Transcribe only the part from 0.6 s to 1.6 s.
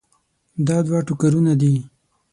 دا دوه ټوکرونه